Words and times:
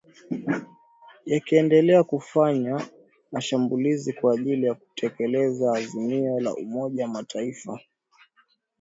yakiendelea 1.25 2.03
kufanya 2.03 2.85
mashambulizi 3.31 4.13
kwajili 4.13 4.65
ya 4.65 4.73
kutekeleza 4.75 5.73
azimio 5.73 6.39
la 6.39 6.55
umoja 6.55 7.07
mataifa 7.07 7.79